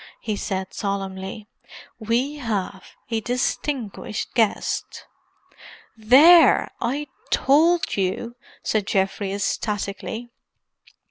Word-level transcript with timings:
he 0.19 0.35
said 0.35 0.73
solemnly. 0.73 1.47
"We 1.99 2.37
have 2.37 2.83
a 3.11 3.21
distinguished 3.21 4.33
guest." 4.33 5.05
"There! 5.95 6.69
I 6.81 7.05
told 7.29 7.95
you," 7.95 8.35
said 8.63 8.87
Geoffrey 8.87 9.31
ecstatically. 9.31 10.29